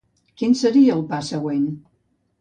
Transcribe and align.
Quin 0.41 0.55
seria 0.61 0.95
el 0.95 1.03
pas 1.13 1.29
següent? 1.35 1.69